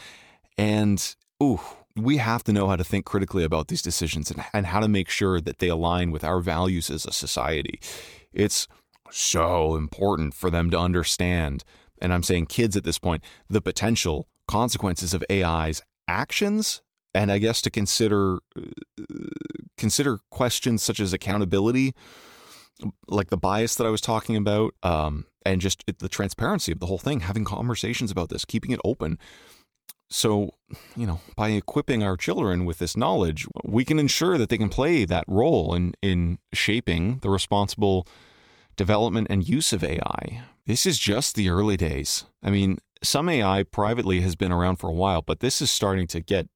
And, 0.56 1.14
ooh, 1.42 1.60
we 1.96 2.16
have 2.16 2.42
to 2.44 2.52
know 2.52 2.68
how 2.68 2.76
to 2.76 2.84
think 2.84 3.04
critically 3.04 3.44
about 3.44 3.68
these 3.68 3.82
decisions 3.82 4.30
and, 4.30 4.44
and 4.52 4.66
how 4.66 4.80
to 4.80 4.88
make 4.88 5.08
sure 5.08 5.40
that 5.40 5.58
they 5.58 5.68
align 5.68 6.10
with 6.10 6.24
our 6.24 6.40
values 6.40 6.90
as 6.90 7.06
a 7.06 7.12
society. 7.12 7.80
It's 8.32 8.66
so 9.10 9.76
important 9.76 10.34
for 10.34 10.50
them 10.50 10.70
to 10.70 10.78
understand, 10.78 11.62
and 12.00 12.12
I'm 12.12 12.24
saying 12.24 12.46
kids 12.46 12.76
at 12.76 12.84
this 12.84 12.98
point, 12.98 13.22
the 13.48 13.60
potential 13.60 14.28
consequences 14.48 15.14
of 15.14 15.24
AI's 15.30 15.82
actions 16.08 16.82
and 17.14 17.30
I 17.30 17.38
guess 17.38 17.62
to 17.62 17.70
consider 17.70 18.38
uh, 18.58 19.04
consider 19.78 20.18
questions 20.30 20.82
such 20.82 20.98
as 20.98 21.12
accountability, 21.12 21.94
like 23.06 23.30
the 23.30 23.36
bias 23.36 23.76
that 23.76 23.86
I 23.86 23.90
was 23.90 24.00
talking 24.00 24.36
about, 24.36 24.74
um, 24.82 25.26
and 25.46 25.60
just 25.60 25.84
the 25.86 26.08
transparency 26.08 26.72
of 26.72 26.80
the 26.80 26.86
whole 26.86 26.98
thing. 26.98 27.20
Having 27.20 27.44
conversations 27.44 28.10
about 28.10 28.30
this, 28.30 28.44
keeping 28.44 28.72
it 28.72 28.80
open, 28.84 29.18
so, 30.08 30.50
you 30.96 31.06
know, 31.06 31.20
by 31.36 31.48
equipping 31.50 32.02
our 32.02 32.16
children 32.16 32.64
with 32.64 32.78
this 32.78 32.96
knowledge, 32.96 33.46
we 33.64 33.84
can 33.84 33.98
ensure 33.98 34.38
that 34.38 34.48
they 34.48 34.58
can 34.58 34.68
play 34.68 35.04
that 35.04 35.24
role 35.26 35.74
in, 35.74 35.94
in 36.02 36.38
shaping 36.52 37.18
the 37.18 37.30
responsible 37.30 38.06
development 38.76 39.28
and 39.30 39.48
use 39.48 39.72
of 39.72 39.82
AI. 39.82 40.42
This 40.66 40.86
is 40.86 40.98
just 40.98 41.34
the 41.34 41.48
early 41.48 41.76
days. 41.76 42.24
I 42.42 42.50
mean, 42.50 42.78
some 43.02 43.28
AI 43.28 43.62
privately 43.64 44.20
has 44.20 44.36
been 44.36 44.52
around 44.52 44.76
for 44.76 44.88
a 44.88 44.94
while, 44.94 45.22
but 45.22 45.40
this 45.40 45.60
is 45.60 45.70
starting 45.70 46.06
to 46.08 46.20
get 46.20 46.48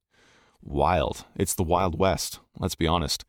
wild. 0.63 1.25
It's 1.37 1.55
the 1.55 1.63
Wild 1.63 1.99
West, 1.99 2.41
let's 2.59 2.75
be 2.75 2.87
honest. 2.87 3.25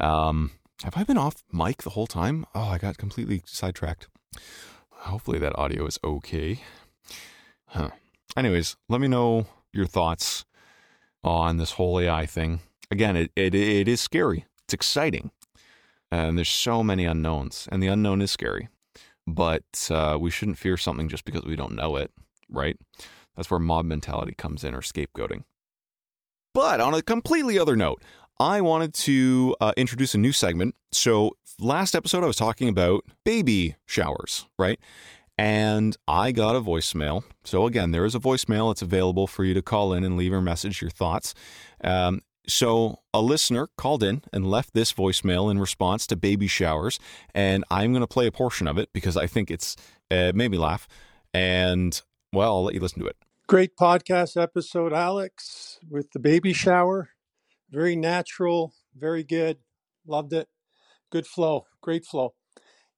Um, 0.00 0.52
have 0.82 0.96
I 0.96 1.04
been 1.04 1.18
off 1.18 1.44
mic 1.52 1.82
the 1.82 1.90
whole 1.90 2.06
time? 2.06 2.46
Oh, 2.54 2.68
I 2.68 2.78
got 2.78 2.98
completely 2.98 3.42
sidetracked. 3.46 4.08
Hopefully 4.90 5.38
that 5.38 5.56
audio 5.58 5.86
is 5.86 5.98
okay. 6.02 6.60
Huh. 7.66 7.90
Anyways, 8.36 8.76
let 8.88 9.00
me 9.00 9.08
know 9.08 9.46
your 9.72 9.86
thoughts 9.86 10.44
on 11.22 11.56
this 11.56 11.72
whole 11.72 12.00
AI 12.00 12.26
thing. 12.26 12.60
Again, 12.90 13.16
it, 13.16 13.30
it, 13.36 13.54
it 13.54 13.88
is 13.88 14.00
scary. 14.00 14.44
It's 14.64 14.74
exciting. 14.74 15.30
And 16.10 16.36
there's 16.36 16.48
so 16.48 16.82
many 16.82 17.04
unknowns, 17.04 17.68
and 17.72 17.82
the 17.82 17.88
unknown 17.88 18.22
is 18.22 18.30
scary. 18.30 18.68
But 19.26 19.88
uh, 19.90 20.18
we 20.20 20.30
shouldn't 20.30 20.58
fear 20.58 20.76
something 20.76 21.08
just 21.08 21.24
because 21.24 21.44
we 21.44 21.56
don't 21.56 21.74
know 21.74 21.96
it, 21.96 22.10
right? 22.48 22.76
That's 23.36 23.50
where 23.50 23.60
mob 23.60 23.86
mentality 23.86 24.34
comes 24.34 24.64
in 24.64 24.74
or 24.74 24.80
scapegoating. 24.80 25.44
But 26.52 26.80
on 26.80 26.94
a 26.94 27.02
completely 27.02 27.58
other 27.58 27.74
note, 27.74 28.02
I 28.38 28.60
wanted 28.60 28.94
to 28.94 29.56
uh, 29.60 29.72
introduce 29.76 30.14
a 30.14 30.18
new 30.18 30.32
segment. 30.32 30.74
So, 30.92 31.32
last 31.58 31.94
episode, 31.94 32.22
I 32.22 32.26
was 32.26 32.36
talking 32.36 32.68
about 32.68 33.04
baby 33.24 33.76
showers, 33.86 34.46
right? 34.58 34.78
And 35.36 35.96
I 36.06 36.32
got 36.32 36.56
a 36.56 36.60
voicemail. 36.60 37.24
So, 37.44 37.66
again, 37.66 37.90
there 37.90 38.04
is 38.04 38.14
a 38.14 38.20
voicemail. 38.20 38.70
It's 38.70 38.82
available 38.82 39.26
for 39.26 39.44
you 39.44 39.54
to 39.54 39.62
call 39.62 39.92
in 39.92 40.04
and 40.04 40.16
leave 40.16 40.32
a 40.32 40.40
message, 40.40 40.80
your 40.80 40.90
thoughts. 40.90 41.34
Um, 41.82 42.22
so, 42.46 43.00
a 43.12 43.20
listener 43.20 43.68
called 43.76 44.02
in 44.02 44.22
and 44.32 44.48
left 44.50 44.74
this 44.74 44.92
voicemail 44.92 45.50
in 45.50 45.58
response 45.58 46.06
to 46.08 46.16
baby 46.16 46.46
showers, 46.46 46.98
and 47.34 47.64
I'm 47.70 47.92
going 47.92 48.02
to 48.02 48.06
play 48.06 48.26
a 48.26 48.32
portion 48.32 48.68
of 48.68 48.78
it 48.78 48.90
because 48.92 49.16
I 49.16 49.26
think 49.26 49.50
it's 49.50 49.76
uh, 50.10 50.32
made 50.34 50.50
me 50.50 50.58
laugh. 50.58 50.86
And, 51.32 52.00
well, 52.32 52.56
I'll 52.56 52.64
let 52.64 52.74
you 52.74 52.80
listen 52.80 53.00
to 53.00 53.08
it. 53.08 53.16
Great 53.46 53.76
podcast 53.76 54.40
episode, 54.40 54.92
Alex, 54.92 55.78
with 55.90 56.12
the 56.12 56.20
baby 56.20 56.52
shower. 56.52 57.10
Very 57.70 57.96
natural, 57.96 58.72
very 58.94 59.24
good. 59.24 59.58
Loved 60.06 60.32
it. 60.32 60.48
Good 61.10 61.26
flow, 61.26 61.66
great 61.80 62.04
flow. 62.04 62.34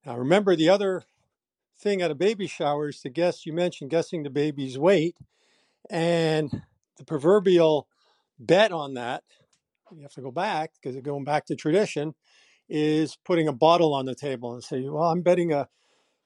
Now, 0.05 0.17
remember 0.17 0.55
the 0.55 0.69
other 0.69 1.05
thing 1.79 2.03
at 2.03 2.11
a 2.11 2.15
baby 2.15 2.47
shower 2.47 2.89
is 2.89 3.01
to 3.01 3.11
guess, 3.11 3.47
you 3.47 3.53
mentioned 3.53 3.91
guessing 3.91 4.23
the 4.23 4.31
baby's 4.31 4.79
weight. 4.79 5.17
And 5.91 6.63
the 6.99 7.05
proverbial 7.05 7.87
bet 8.39 8.73
on 8.73 8.95
that, 8.95 9.23
you 9.95 10.03
have 10.03 10.13
to 10.15 10.23
go 10.23 10.31
back 10.31 10.73
because 10.75 11.01
going 11.01 11.25
back 11.25 11.47
to 11.47 11.57
tradition, 11.57 12.15
is 12.69 13.17
putting 13.25 13.47
a 13.47 13.53
bottle 13.53 13.95
on 13.95 14.07
the 14.07 14.15
table 14.15 14.53
and 14.53 14.63
say, 14.65 14.83
well, 14.89 15.05
I'm 15.05 15.23
betting 15.23 15.53
a, 15.53 15.69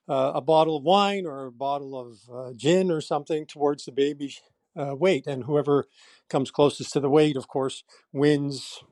uh, 0.09 0.33
a 0.37 0.41
bottle 0.41 0.77
of 0.77 0.85
wine 0.85 1.27
or 1.27 1.47
a 1.47 1.53
bottle 1.53 1.99
of 1.99 2.19
uh, 2.35 2.53
gin 2.57 2.91
or 2.91 3.03
something 3.03 3.47
towards 3.47 3.85
the 3.85 3.93
baby's 3.93 4.41
uh, 4.75 4.95
weight. 4.97 5.27
And 5.27 5.45
whoever 5.45 5.85
comes 6.31 6.51
closest 6.51 6.95
to 6.95 7.01
the 7.01 7.11
weight, 7.11 7.37
of 7.37 7.49
course, 7.49 7.85
wins 8.13 8.83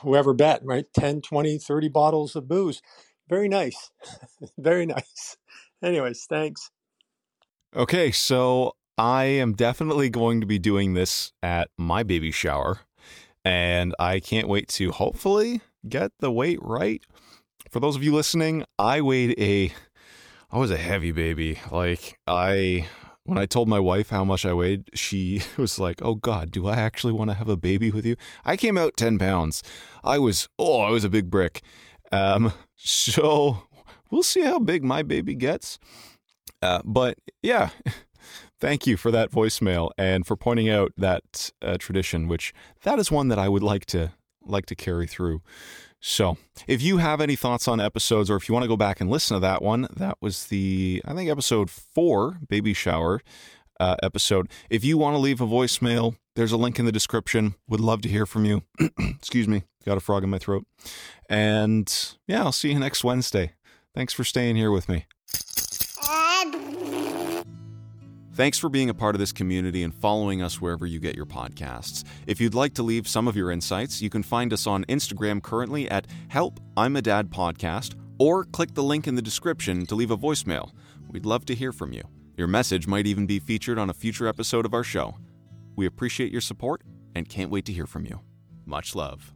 whoever 0.00 0.32
bet, 0.32 0.60
right? 0.64 0.86
10, 0.94 1.20
20, 1.20 1.58
30 1.58 1.88
bottles 1.88 2.36
of 2.36 2.48
booze. 2.48 2.80
Very 3.28 3.48
nice. 3.48 3.90
Very 4.58 4.86
nice. 4.86 5.36
Anyways, 5.84 6.24
thanks. 6.30 6.70
Okay, 7.76 8.10
so 8.10 8.72
I 8.96 9.24
am 9.24 9.52
definitely 9.52 10.08
going 10.08 10.40
to 10.40 10.46
be 10.46 10.58
doing 10.58 10.94
this 10.94 11.32
at 11.42 11.68
my 11.76 12.02
baby 12.02 12.30
shower, 12.30 12.80
and 13.44 13.94
I 13.98 14.20
can't 14.20 14.48
wait 14.48 14.68
to 14.68 14.92
hopefully 14.92 15.60
get 15.86 16.12
the 16.20 16.32
weight 16.32 16.58
right. 16.62 17.02
For 17.70 17.80
those 17.80 17.96
of 17.96 18.02
you 18.02 18.14
listening, 18.14 18.64
I 18.78 19.02
weighed 19.02 19.38
a 19.38 19.72
I 20.50 20.58
was 20.58 20.70
a 20.70 20.78
heavy 20.78 21.12
baby. 21.12 21.58
Like 21.70 22.18
I 22.26 22.88
when 23.24 23.36
I 23.36 23.44
told 23.44 23.68
my 23.68 23.80
wife 23.80 24.08
how 24.08 24.24
much 24.24 24.46
I 24.46 24.54
weighed, 24.54 24.88
she 24.94 25.42
was 25.58 25.78
like, 25.78 26.00
"Oh 26.00 26.14
God, 26.14 26.50
do 26.50 26.66
I 26.66 26.76
actually 26.76 27.12
want 27.12 27.28
to 27.28 27.34
have 27.34 27.48
a 27.50 27.58
baby 27.58 27.90
with 27.90 28.06
you?" 28.06 28.16
I 28.42 28.56
came 28.56 28.78
out 28.78 28.96
ten 28.96 29.18
pounds. 29.18 29.62
I 30.02 30.18
was 30.18 30.48
oh, 30.58 30.80
I 30.80 30.90
was 30.90 31.04
a 31.04 31.10
big 31.10 31.28
brick. 31.28 31.60
Um, 32.10 32.54
so 32.76 33.64
we'll 34.10 34.22
see 34.22 34.42
how 34.42 34.58
big 34.58 34.84
my 34.84 35.02
baby 35.02 35.34
gets. 35.34 35.78
Uh, 36.62 36.80
but 36.84 37.18
yeah, 37.42 37.70
Thank 38.60 38.86
you 38.86 38.96
for 38.96 39.10
that 39.10 39.30
voicemail 39.30 39.90
and 39.98 40.26
for 40.26 40.36
pointing 40.36 40.70
out 40.70 40.92
that 40.96 41.52
uh, 41.60 41.76
tradition, 41.78 42.28
which 42.28 42.54
that 42.82 42.98
is 42.98 43.10
one 43.10 43.28
that 43.28 43.38
I 43.38 43.48
would 43.48 43.62
like 43.62 43.84
to 43.86 44.12
like 44.42 44.66
to 44.66 44.74
carry 44.74 45.06
through. 45.06 45.42
So, 46.00 46.36
if 46.66 46.82
you 46.82 46.98
have 46.98 47.20
any 47.20 47.34
thoughts 47.34 47.66
on 47.66 47.80
episodes, 47.80 48.30
or 48.30 48.36
if 48.36 48.48
you 48.48 48.54
want 48.54 48.64
to 48.64 48.68
go 48.68 48.76
back 48.76 49.00
and 49.00 49.10
listen 49.10 49.34
to 49.34 49.40
that 49.40 49.62
one, 49.62 49.86
that 49.96 50.18
was 50.20 50.46
the 50.46 51.02
I 51.04 51.14
think 51.14 51.30
episode 51.30 51.70
four, 51.70 52.38
baby 52.48 52.72
shower 52.72 53.20
uh, 53.80 53.96
episode. 54.02 54.48
If 54.70 54.84
you 54.84 54.96
want 54.96 55.14
to 55.14 55.18
leave 55.18 55.40
a 55.40 55.46
voicemail, 55.46 56.16
there's 56.34 56.52
a 56.52 56.56
link 56.56 56.78
in 56.78 56.86
the 56.86 56.92
description. 56.92 57.56
Would 57.68 57.80
love 57.80 58.02
to 58.02 58.08
hear 58.08 58.24
from 58.24 58.44
you. 58.44 58.62
Excuse 58.98 59.48
me, 59.48 59.64
got 59.84 59.96
a 59.96 60.00
frog 60.00 60.24
in 60.24 60.30
my 60.30 60.38
throat. 60.38 60.64
And 61.28 61.92
yeah, 62.26 62.44
I'll 62.44 62.52
see 62.52 62.72
you 62.72 62.78
next 62.78 63.02
Wednesday. 63.02 63.52
Thanks 63.94 64.12
for 64.12 64.24
staying 64.24 64.56
here 64.56 64.70
with 64.70 64.88
me. 64.88 65.06
Thanks 68.34 68.58
for 68.58 68.68
being 68.68 68.90
a 68.90 68.94
part 68.94 69.14
of 69.14 69.20
this 69.20 69.30
community 69.30 69.84
and 69.84 69.94
following 69.94 70.42
us 70.42 70.60
wherever 70.60 70.86
you 70.86 70.98
get 70.98 71.14
your 71.14 71.24
podcasts. 71.24 72.02
If 72.26 72.40
you'd 72.40 72.54
like 72.54 72.74
to 72.74 72.82
leave 72.82 73.06
some 73.06 73.28
of 73.28 73.36
your 73.36 73.52
insights, 73.52 74.02
you 74.02 74.10
can 74.10 74.24
find 74.24 74.52
us 74.52 74.66
on 74.66 74.84
Instagram 74.86 75.40
currently 75.40 75.88
at 75.88 76.08
Help 76.26 76.58
I'm 76.76 76.96
a 76.96 77.02
Dad 77.02 77.30
Podcast, 77.30 77.94
or 78.18 78.44
click 78.44 78.74
the 78.74 78.82
link 78.82 79.06
in 79.06 79.14
the 79.14 79.22
description 79.22 79.86
to 79.86 79.94
leave 79.94 80.10
a 80.10 80.16
voicemail. 80.16 80.72
We'd 81.10 81.26
love 81.26 81.44
to 81.46 81.54
hear 81.54 81.70
from 81.70 81.92
you. 81.92 82.02
Your 82.36 82.48
message 82.48 82.88
might 82.88 83.06
even 83.06 83.26
be 83.26 83.38
featured 83.38 83.78
on 83.78 83.88
a 83.88 83.94
future 83.94 84.26
episode 84.26 84.66
of 84.66 84.74
our 84.74 84.82
show. 84.82 85.14
We 85.76 85.86
appreciate 85.86 86.32
your 86.32 86.40
support 86.40 86.82
and 87.14 87.28
can't 87.28 87.50
wait 87.50 87.64
to 87.66 87.72
hear 87.72 87.86
from 87.86 88.04
you. 88.04 88.20
Much 88.66 88.96
love. 88.96 89.33